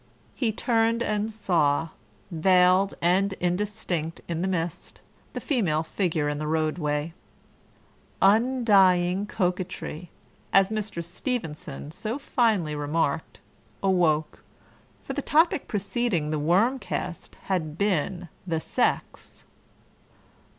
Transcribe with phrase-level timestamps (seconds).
[0.33, 1.89] He turned and saw,
[2.31, 4.99] veiled and indistinct in the mist,
[5.33, 7.13] the female figure in the roadway.
[8.19, 10.09] Undying coquetry,
[10.51, 11.03] as Mr.
[11.03, 13.41] Stevenson so finely remarked,
[13.83, 14.43] awoke,
[15.03, 19.43] for the topic preceding the worm cast had been "the sex".